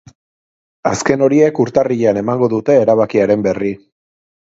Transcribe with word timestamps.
Azken 0.91 1.25
horiek 1.27 1.63
urtarrilean 1.65 2.23
emango 2.25 2.51
dute 2.57 2.81
erabakiaren 2.89 3.49
berri. 3.51 3.75